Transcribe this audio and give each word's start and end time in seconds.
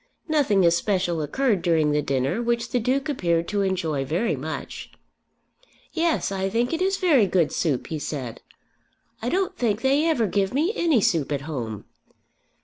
Nothing 0.27 0.65
especial 0.65 1.21
occurred 1.21 1.61
during 1.61 1.91
the 1.91 2.01
dinner, 2.01 2.41
which 2.41 2.71
the 2.71 2.79
Duke 2.79 3.07
appeared 3.07 3.47
to 3.49 3.61
enjoy 3.61 4.03
very 4.03 4.35
much. 4.35 4.89
"Yes; 5.93 6.31
I 6.31 6.49
think 6.49 6.73
it 6.73 6.81
is 6.81 6.97
very 6.97 7.27
good 7.27 7.51
soup," 7.51 7.85
he 7.85 7.99
said. 7.99 8.41
"I 9.21 9.29
don't 9.29 9.55
think 9.55 9.81
they 9.83 10.07
ever 10.07 10.25
give 10.25 10.55
me 10.55 10.73
any 10.75 11.01
soup 11.01 11.31
at 11.31 11.41
home." 11.41 11.85